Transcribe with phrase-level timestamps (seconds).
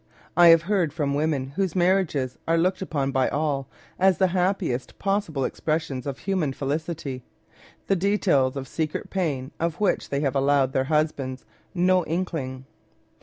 [0.35, 3.69] I have heard from women whose marriages are looked upon by all
[3.99, 7.23] as the happiest possible expressions of human felicity,
[7.85, 11.45] the details of secret pain of which they have allowed their husbands
[11.75, 12.65] no inkling.